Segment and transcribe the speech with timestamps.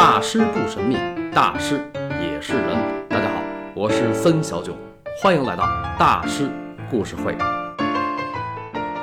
[0.00, 0.94] 大师不神秘，
[1.34, 1.84] 大师
[2.22, 3.08] 也是人。
[3.08, 3.42] 大家好，
[3.74, 4.72] 我是森小九，
[5.20, 5.64] 欢迎来到
[5.98, 6.48] 大师
[6.88, 7.36] 故事会。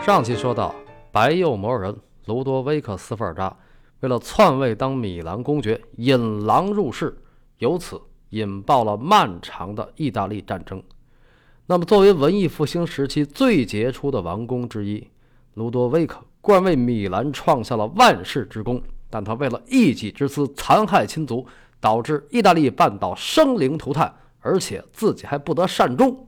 [0.02, 0.74] 上期说到，
[1.12, 1.94] 白右魔人
[2.28, 3.54] 卢多维克斯菲尔扎
[4.00, 7.18] 为了篡位当米兰公爵，引狼入室，
[7.58, 8.00] 由此
[8.30, 10.82] 引爆了漫长的意大利战争。
[11.66, 15.06] 那么，作为文艺复兴时期最杰出的王公之一，
[15.56, 21.48] 卢多维克冠为米兰创下了万世之功，但他为了一己之私残害亲族，
[21.80, 26.28] 导致意大利半岛生灵涂炭，而且自己还不得善终。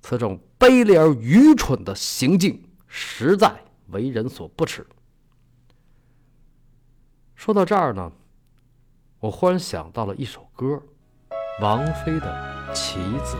[0.00, 3.52] 此种卑劣而愚蠢的行径，实在
[3.88, 4.86] 为人所不齿。
[7.34, 8.12] 说到这儿呢，
[9.20, 10.80] 我忽然想到了一首歌，
[11.60, 13.36] 王菲的《棋子》。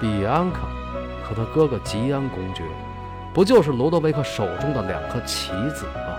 [0.00, 0.66] 比安卡
[1.24, 2.64] 和他哥哥吉安公爵，
[3.32, 6.18] 不就是罗德维克手中的两颗棋子吗？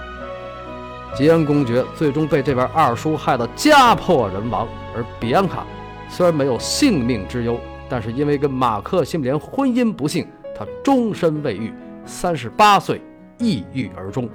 [1.16, 5.64] 吉恩公爵最终被这边二叔害得家破人亡，而比安卡
[6.10, 11.72] 虽然没有性命之忧，但是因为跟马克西姆连婚姻不幸，他终身未育，
[12.04, 13.00] 三十八岁
[13.38, 14.28] 抑郁而终。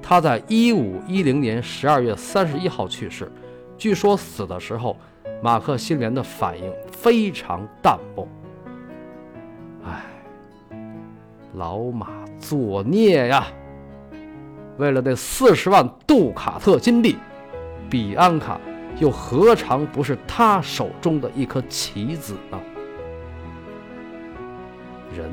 [0.00, 3.30] 他在一五一零年十二月三十一号去世，
[3.76, 4.96] 据说死的时候，
[5.42, 8.26] 马克西姆连的反应非常淡漠。
[11.56, 13.46] 老马作孽呀！
[14.76, 17.16] 为了那四十万杜卡特金币，
[17.88, 18.60] 比安卡
[18.98, 22.60] 又何尝不是他手中的一颗棋子呢？
[25.16, 25.32] 人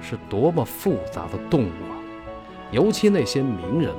[0.00, 1.94] 是多么复杂的动物啊！
[2.72, 3.94] 尤其那些名人，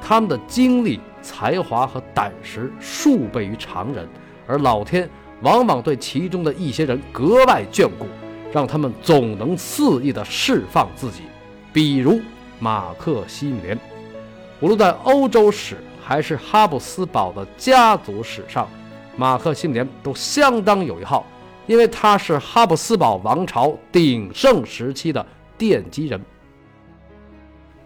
[0.00, 4.08] 他们的精力、才华和胆识数倍于常人，
[4.46, 5.06] 而老天
[5.42, 8.06] 往往对其中的一些人格外眷顾。
[8.52, 11.22] 让他们总能肆意地释放自己，
[11.72, 12.20] 比如
[12.58, 13.78] 马克西米连。
[14.60, 18.68] 无论在欧洲史还是哈布斯堡的家族史上，
[19.16, 21.24] 马克西米连都相当有一号，
[21.66, 25.24] 因为他是哈布斯堡王朝鼎盛时期的
[25.58, 26.20] 奠基人。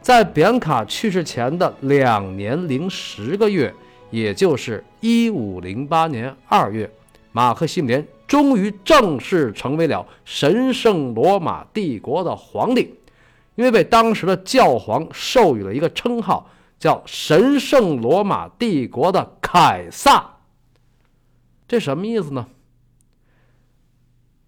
[0.01, 3.73] 在比安卡去世前的两年零十个月，
[4.11, 6.91] 也就是一五零八年二月，
[7.33, 8.07] 马克西米连。
[8.33, 12.99] 终于正式成为了神圣罗马帝国的皇帝，
[13.57, 16.49] 因为被当时的教皇授予了一个称号，
[16.79, 20.37] 叫“神圣罗马帝国的凯撒”。
[21.69, 22.47] 这什么意思呢？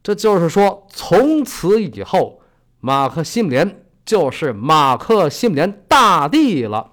[0.03, 2.41] 这就是说，从此以后，
[2.81, 6.93] 马克西米连就是马克西米连大帝了。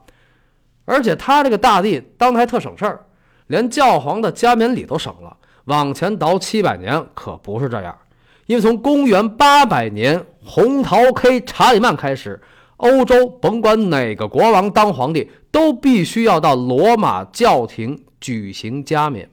[0.84, 3.06] 而且他这个大帝当的还特省事儿，
[3.47, 5.38] 连教皇的加冕礼都省了。
[5.72, 7.98] 往前倒七百年可不是这样，
[8.46, 12.42] 因为从公元八百年红桃 K 查理曼开始，
[12.76, 19.31] 欧洲甭管哪个国王当皇帝，都必须要到罗马教廷举行加冕。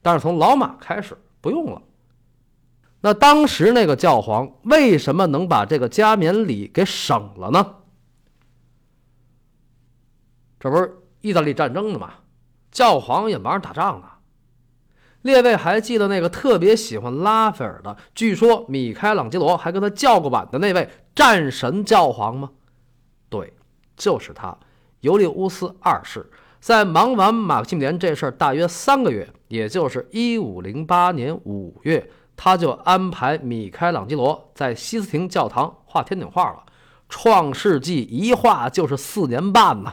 [0.00, 1.82] 但是从老马开始不用了。
[3.02, 7.74] 那当时那个教皇为什么能把这个加冕礼给省了呢？
[10.58, 12.14] 这不是意大利战争呢吗？
[12.72, 14.06] 教皇也忙着打仗呢。
[15.26, 22.50] 列位还记得那个特别喜欢拉斐尔的，据说米开朗基罗还跟他叫过板的那位战神教皇吗？
[23.28, 23.52] 对，
[23.94, 24.56] 就是他，
[25.00, 26.30] 尤利乌斯二世。
[26.58, 36.64] 在忙完马克西米连这事儿大约三个月，也就是一五零八年五月，他就安排米开朗基罗在西斯廷教堂画天顶画了。
[37.08, 39.92] 创世纪一画就是四年半呢。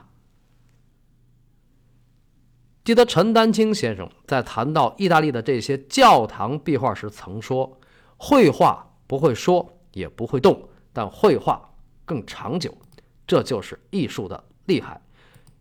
[2.83, 7.79] 记得陈丹青先生在谈到意大利的这些教堂壁画时曾说
[8.19, 11.73] ：“绘画不会说，也不会动，但绘画
[12.03, 12.77] 更长久，
[13.25, 15.01] 这就是艺术的厉害。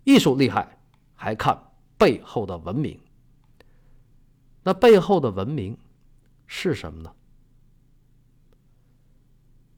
[0.03, 0.77] 艺术厉害，
[1.15, 1.57] 还看
[1.97, 2.99] 背后的文明。
[4.65, 5.79] 那背后的文明
[6.49, 7.13] 是什么呢？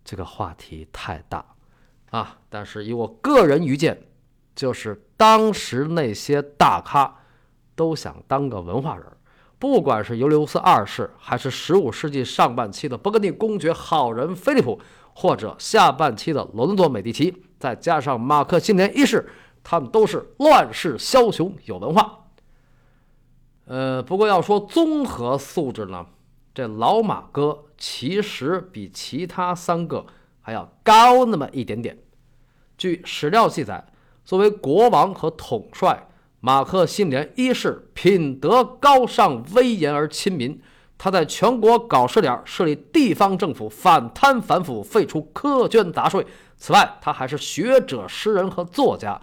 [0.03, 1.44] 这个话题太大
[2.10, 2.38] 啊！
[2.49, 4.03] 但是以我个人愚见，
[4.54, 7.21] 就是当时那些大咖。”
[7.74, 9.04] 都想当个文化人，
[9.59, 14.80] 不管是尤利乌斯二世，还是十五世纪上半期的勃艮第公爵好人菲利普，
[15.15, 19.28] 或者下半期的伦多美第奇，再加上马克西米连一世，
[19.62, 22.26] 他们都是乱世枭雄，有文化。
[23.66, 26.06] 呃，不过要说综合素质呢，
[26.53, 30.06] 这老马哥其实比其他三个
[30.41, 31.98] 还要高那么一点点。
[32.77, 33.86] 据史料记载，
[34.24, 36.06] 作为国王和统帅。
[36.44, 40.60] 马克西米连一世品德高尚、威严而亲民，
[40.98, 46.26] 他在全国搞试点，设立地方政府，反贪反腐，废除苛捐杂税。
[46.58, 49.18] 此外，他还是学者、诗人和作家。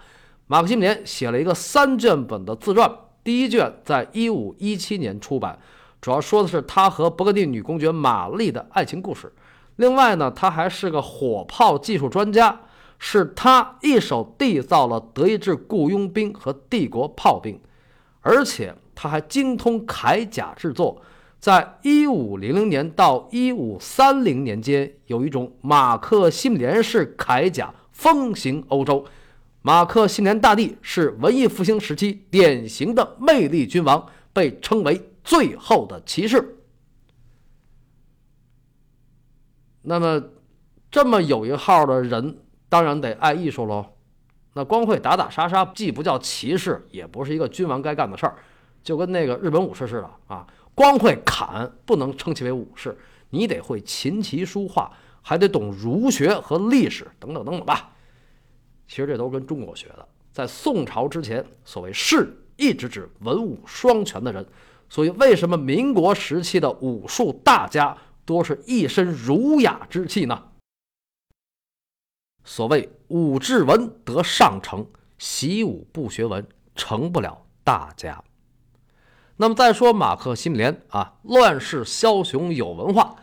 [0.48, 2.92] 马克西姆连写了一个三卷本的自传，
[3.22, 5.56] 第一卷在一五一七年出版，
[6.00, 9.32] 主要说的是他和勃艮第女公爵玛丽的爱情故事。
[9.76, 12.62] 另外呢，他还是个火炮技术专家，
[13.04, 17.58] 是他一手缔造了德意志雇佣兵和帝国炮兵，
[18.20, 21.02] 而且他还精通铠甲制作。
[21.40, 29.04] 在一五零零年到一五三零年间，有一种马克西姆连式铠甲风行欧洲。
[29.62, 36.58] 马克西姆连大帝是文艺复兴时期典型的魅力君王，被称为“最后的骑士”。
[39.82, 40.22] 那么，
[40.88, 42.38] 这么有一号的人，
[42.72, 43.84] 当然得爱艺术喽。
[44.54, 48.34] 那光会打打杀杀，既不叫骑士，也不是一个君王该干的事儿，
[48.82, 50.46] 就跟那个日本武士似的啊。
[50.74, 52.96] 光会砍不能称其为武士，
[53.28, 54.90] 你得会琴棋书画，
[55.20, 57.90] 还得懂儒学和历史等等等等吧。
[58.88, 60.08] 其实这都是跟中国学的。
[60.32, 64.46] 在宋朝之前，所谓士一直指文武双全的人，
[64.88, 70.42] 所以为什么民国时期的武术大家多是一身儒雅之气呢？
[72.44, 74.86] 所谓武志文得上乘，
[75.18, 78.22] 习武不学文成不了大家。
[79.36, 83.16] 那么再说马克西姆连啊，乱世枭雄有文化，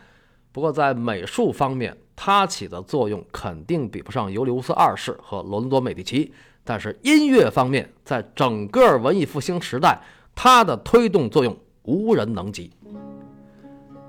[0.52, 6.32] 不过在美术方面，他起的作用肯定比不上尤利乌斯二世和罗伦多美第奇。
[6.62, 9.98] 但是音乐方面，在整个文艺复兴时代，
[10.34, 12.70] 他的推动作用无人能及。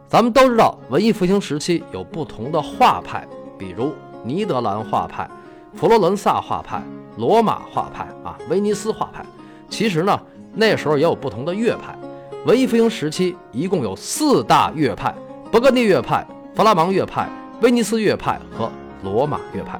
[0.07, 3.25] 咱们都知道，文艺复兴时期有不同的画派，
[3.57, 5.29] 比如尼德兰画派、
[5.75, 6.81] 佛罗伦萨画派、
[7.17, 9.25] 罗马画派啊、威尼斯画派。
[9.69, 10.19] 其实呢。
[10.53, 11.97] 那时候也有不同的乐派。
[12.45, 15.15] 文艺复兴时期一共有四大乐派：
[15.49, 17.29] 勃艮第乐派、弗拉芒乐派、
[17.61, 18.69] 威尼斯乐派和
[19.01, 19.79] 罗马乐派。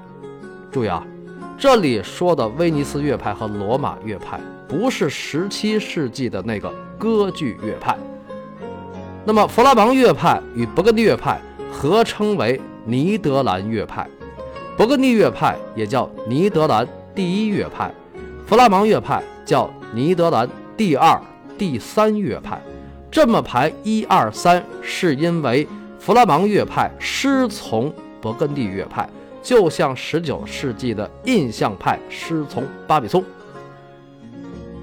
[0.71, 1.05] 注意啊，
[1.57, 7.97] 这里说的威尼斯乐派和罗马乐派不是17世纪的那个歌剧乐派。
[9.25, 11.37] 那么，弗拉芒乐派与勃艮第乐派
[11.69, 14.07] 合称为尼德兰乐派。
[14.81, 17.93] 勃艮第乐派也叫尼德兰第一乐派，
[18.47, 20.49] 弗拉芒乐派叫尼德兰。
[20.75, 21.21] 第二、
[21.55, 22.59] 第三乐派，
[23.11, 25.67] 这么排一二三，是因为
[25.99, 29.07] 弗拉芒乐派师从勃艮第乐派，
[29.43, 33.23] 就像十九世纪的印象派师从巴比松。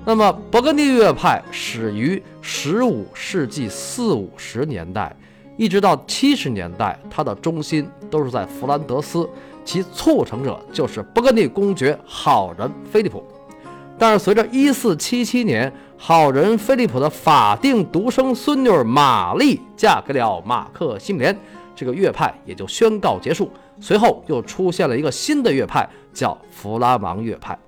[0.04, 5.12] 那么，勃艮第乐派始于十五世纪四五十年代，
[5.56, 9.28] 一直到七十年代，它的中心都是在弗兰德斯，
[9.68, 13.22] 其促成者就是勃艮第公爵好人菲利普。
[13.98, 15.70] 但是，随着一四七七年。
[16.00, 21.36] 好人菲利普的法定独生孙女玛丽嫁给了马克西姆连，
[21.74, 23.50] 这个乐派也就宣告结束。
[23.80, 27.58] 随后又出现了一个新的乐派，叫弗拉芒乐派。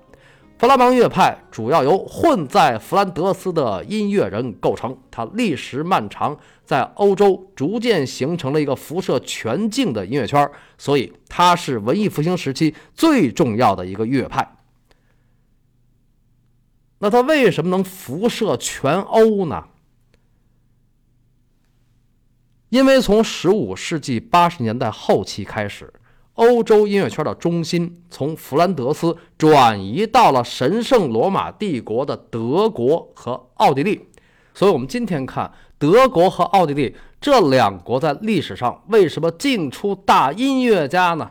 [0.61, 14.59] 弗拉芒乐派主要由混在弗兰德斯的音乐人构成，它历时漫长，在欧洲逐渐形成了一个辐射全境的音乐圈，所以它是文艺复兴时期最重要的一个乐派。
[16.99, 19.65] 那它为什么能辐射全欧呢？
[22.69, 25.91] 因为从十五世纪八十年代后期开始，
[26.41, 34.09] 欧洲音乐圈的中心从弗兰德斯转移到了神圣罗马帝国的德国和奥地利。
[34.55, 41.31] 所以，我们今天看德国和奥地利这两国在历史上为什么进出大音乐家呢？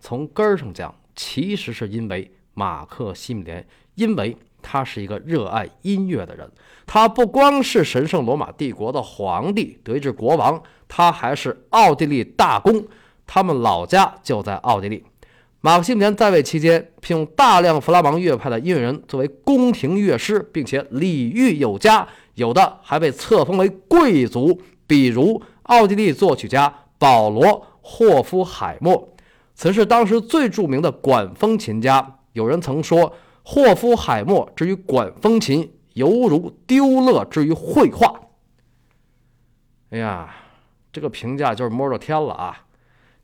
[0.00, 3.66] 从根儿上讲，其实是因为马克西姆连。
[3.94, 6.52] 因为他是一个热爱音乐的人，
[6.84, 12.86] 他不光是神圣罗马帝国的皇帝、德意志国王，他还是奥地利大公，
[13.26, 15.04] 他们老家就在奥地利。
[15.60, 27.44] 马克西姆连在位期间，聘用大量弗拉芒乐派的音乐人作为宫廷乐师，并且礼遇有加，有的还被册封为贵族，比如奥地利作曲家保罗·
[27.80, 29.14] 霍夫海默，
[29.54, 32.18] 此是当时最著名的管风琴家。
[32.32, 33.12] 有人曾说。
[33.48, 38.12] 霍夫海默之于管风琴，犹如丢勒之于绘画。
[39.90, 40.34] 哎呀，
[40.92, 42.65] 这个评价就是摸着天了啊！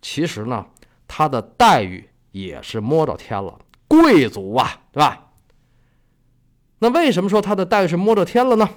[0.03, 0.67] 其实呢，
[1.09, 5.31] 他的待遇也是摸着天了，贵族啊，对吧？
[6.81, 8.69] 那为什么说他的待遇是摸着天了呢？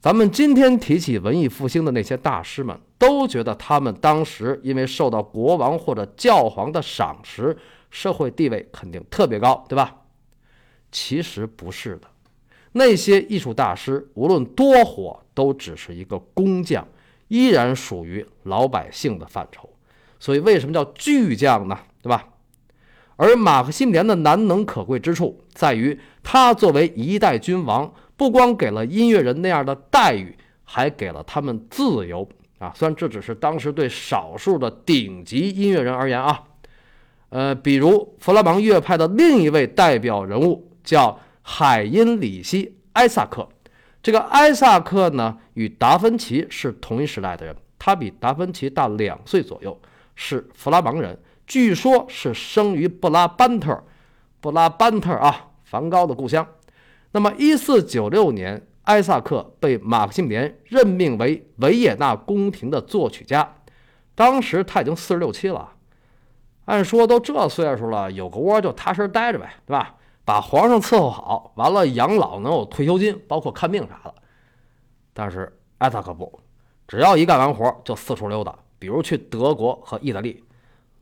[0.00, 7.54] 咱们今天提起文艺复兴的那些大师们，都觉得他们当时因为受到国王或者教皇的赏识，
[7.90, 9.94] 社会地位肯定特别高，对吧？
[10.90, 12.08] 其实不是的，
[12.72, 16.88] 那些艺术大师无论多火，都只是一个工匠，
[17.28, 19.68] 依然属于老百姓的范畴。
[20.20, 21.76] 所以，为什么叫巨匠呢？
[22.00, 22.24] 对吧？
[23.16, 32.72] 而马克西姆连的难能可贵之处在于，他作为一代君王，不光给了音乐人那样的待遇，还给了他们自由啊！
[32.74, 36.44] 虽然这只是当时对少数的顶级音乐人而言啊。
[37.30, 43.48] 呃，比如弗拉芒乐派的另一位代表人物叫海因里希·埃萨克。
[44.02, 49.78] 这个埃萨克呢，与达芬奇是同一时代的人，他比达芬奇大两岁左右，
[50.22, 53.82] 是弗拉芒人，据说是生于布拉班特，
[54.38, 56.46] 布拉班特啊，梵高的故乡。
[57.12, 63.56] 那么，一四九六年，埃萨克被马克西姆连任命为维也纳宫廷的作曲家，
[64.14, 65.72] 当时他已经四十六七了。
[66.66, 69.94] 按说都这岁数了，有个窝就踏实待着呗，对吧？
[70.26, 74.14] 把皇上伺候好，完了养老能有退休金，包括看病啥的。
[75.14, 76.40] 但是艾萨克不，
[76.86, 80.42] 只要一干完活就四处溜达，比如去德国和意大利，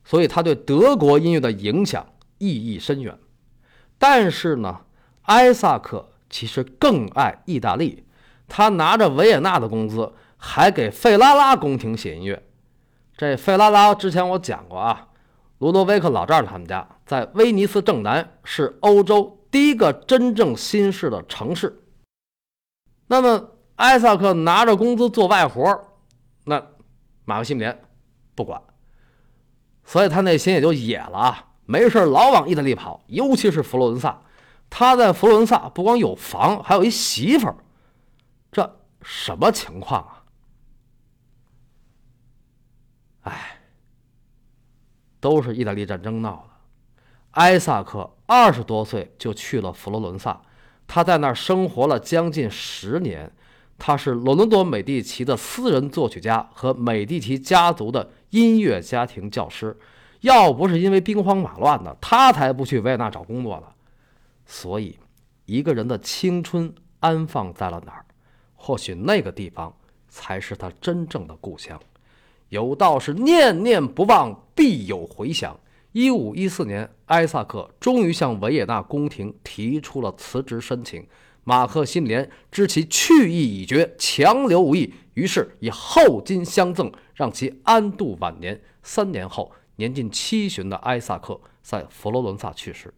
[0.04, 2.06] 所以他对德国音乐的影响
[2.36, 3.18] 意义深远。
[3.96, 4.82] 但是呢，
[5.22, 8.04] 艾萨克其实更爱意大利，
[8.46, 12.42] 他拿着维也纳的工资，还给费拉拉宫廷写音乐。
[13.16, 15.06] 这费拉拉之前我讲过啊。
[15.58, 21.82] 卢多维克老丈人他们家在威尼斯正南，是欧洲第一个真正新式的城市。
[23.08, 25.84] 那么艾萨克拿着工资做外活，儿
[27.28, 27.78] 马克西姆连
[28.34, 28.58] 不管，
[29.84, 34.22] 所以他内心也就野了啊，没事老往意大利跑，尤其是佛罗伦萨。
[34.70, 37.56] 他在佛罗伦萨不光有房，还有一媳妇儿，
[38.50, 40.24] 这什么情况啊？
[43.24, 43.54] 哎。
[45.20, 46.50] 都是意大利战争闹的。
[47.32, 50.40] 埃萨克二十多岁就去了佛罗伦萨，
[50.86, 53.30] 他在那儿生活了将近十年。
[53.78, 59.74] 他是罗伦多·美第奇的私人作曲家和美第奇家族的音乐家庭教师。
[60.22, 63.66] 要不是因为兵荒马乱的，他才不去维也纳找工作呢。
[64.44, 64.98] 所以，
[65.44, 68.04] 一个人的青春安放在了哪儿，
[68.56, 69.72] 或许那个地方
[70.08, 71.80] 才是他真正的故乡。
[72.48, 75.56] 有道是念念不忘，必有回响。
[75.92, 81.06] 一五一四年，埃萨克终于向维也纳宫廷提出了辞职申请。
[81.48, 88.60] 马克西姆连知其去意已决，强留无益，于是以厚金相赠，让其安度晚年。
[88.82, 92.92] 三年后，年近七旬的埃萨克在佛罗伦萨去世。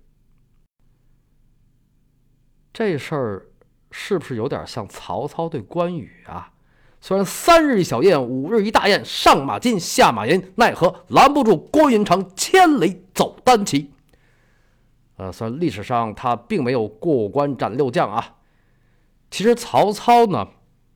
[2.73, 3.47] 这事儿
[3.93, 6.53] 是不是有点像曹操对关羽啊？
[7.01, 13.93] 虽然三日一小宴，五日一大宴，上马金，下马银，奈何拦不住郭云长千里走单骑。
[15.19, 18.39] 呃，虽然历史上他并没有过关斩六将啊，
[19.31, 20.47] 其实曹操呢，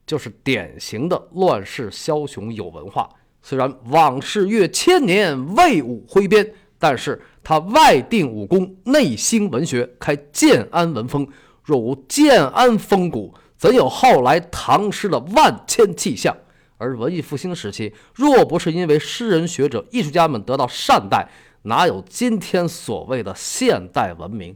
[0.05, 3.09] 就是典型的乱世枭雄，有文化。
[3.41, 11.27] 虽然往事越千年，魏武挥鞭，但是他外定武功，内兴文学，开建安文风。
[11.63, 16.35] 若无建安风骨，怎有后来唐诗的万千气象？
[16.77, 21.29] 而文艺复兴时期，若不是因为诗人、学者、艺术家们得到善待，
[21.63, 24.55] 哪有今天所谓的现代文明？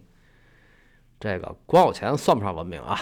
[1.20, 3.00] 这个光有钱算不上文明啊，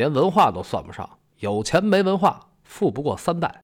[0.00, 1.06] 连文化都算不上。
[1.40, 3.60] 有钱没文化，富不过三代。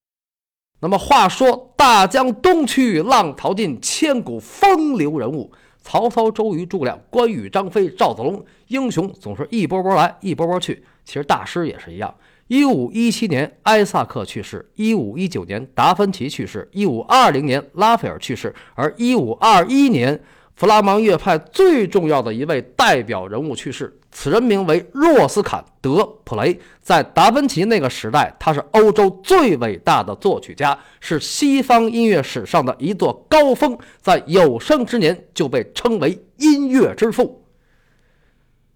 [0.81, 5.51] 那么话说，大江东去，浪淘尽，千古风流人物。
[5.81, 10.85] 曹操、周瑜、诸葛亮、关羽、张飞、赵子龙，英雄总是一波波来，一波波去。
[11.07, 12.15] 其实大师也是一样。
[12.49, 20.23] 一五一七年，埃萨克去世；一五一九年，达芬奇去世；一五二零年，拉斐尔去世；而一五二一年，
[20.55, 23.99] 弗拉芒乐派最重要的一位代表人物去世。
[24.19, 37.45] 此人名为若斯坎德普雷，在达芬奇那个时代，他是欧洲最伟大的作曲家，是西方音乐史上的一座高峰，在有生之年就被称为音乐之父。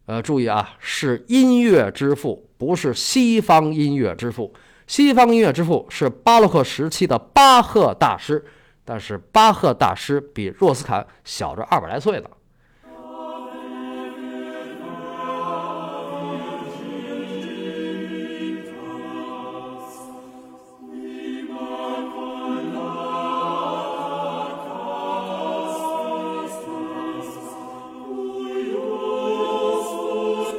[0.04, 4.52] 呃，注意啊，是音乐之父，不是西方音乐之父。
[4.87, 8.44] 西方音乐之父是巴洛克时期的巴赫大师，
[8.85, 12.28] 但是巴赫大师比若斯坎小着二百来岁呢。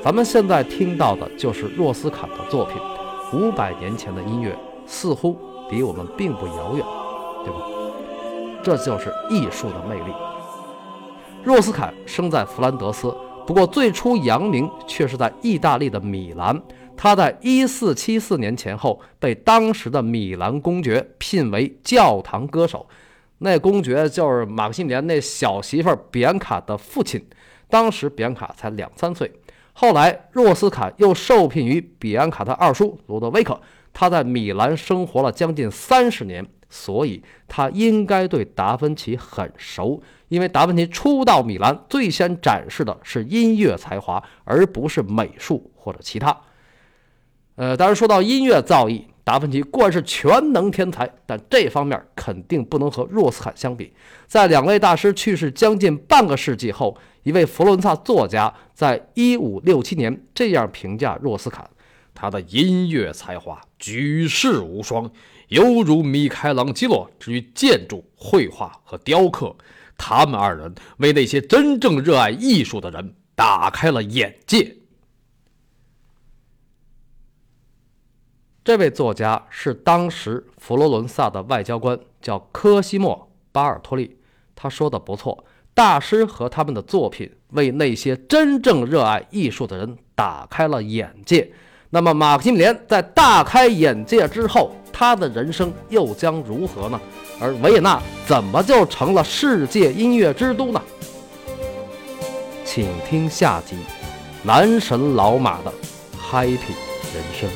[0.04, 2.76] 咱们现在听到的就是若斯坎的作品，
[3.34, 5.38] 五百年前的音乐似乎
[5.70, 6.84] 离我们并不遥远，
[7.46, 7.60] 对吧？
[8.64, 10.12] 这就是艺术的魅力。
[11.44, 13.16] 若斯坎生在弗兰德斯，
[13.46, 16.60] 不过最初扬名却是在意大利的米兰。
[16.98, 22.88] 他在一四七四年前后被当时的米兰公爵聘为教堂歌手，
[23.38, 27.24] 那公爵就是马克西米连那小媳妇儿比安卡的父亲。
[27.70, 29.32] 当时比安卡才两三岁。
[29.74, 33.60] 后来若斯坎又受聘于比安卡的二叔罗德维克，
[33.94, 40.02] 他在米兰生活了将近三十年，所以他应该对达芬奇很熟。
[40.28, 46.38] 因为达芬奇初到米兰，最先展示的是音乐才华，而不是美术或者其他。
[47.56, 53.94] 呃，当然说到音乐造诣，达芬奇固然是全能天才，但这方面肯定不能和若斯坎相比。
[54.26, 61.70] 在两位大师去世将近半个世纪后，一位佛罗伦萨作家在一五六七年这样评价若斯坎：
[62.14, 65.12] 他的音乐才华举世无双，
[65.50, 69.56] 犹如米开朗基罗之于建筑、绘画和雕刻。
[69.98, 74.78] 他们二人为那些真正热爱艺术的人打开了眼界。
[78.64, 83.16] 这位作家是当时佛罗伦萨的外交官，叫科西莫·
[83.52, 84.18] 巴尔托利。
[84.56, 91.52] 他说的不错，大师和他们的作品为那些真正热爱艺术的人打开了眼界。
[91.90, 97.00] 那么，马克西米连在大开眼界之后，他的人生又将如何呢？
[97.40, 100.82] 而维也纳怎么就成了世界音乐之都呢？
[102.64, 103.76] 请听下集
[104.44, 105.74] 《男神老马的
[106.32, 106.76] Happy
[107.14, 107.50] 人生》。